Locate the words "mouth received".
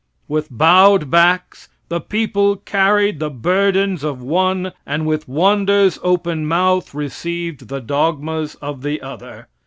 6.47-7.67